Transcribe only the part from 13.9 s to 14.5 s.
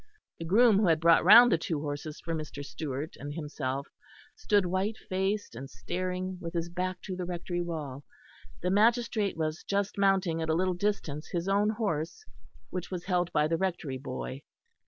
boy.